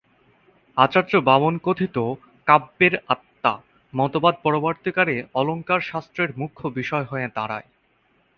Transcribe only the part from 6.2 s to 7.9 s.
মুখ্য বিষয় হয়ে দাঁড়ায়।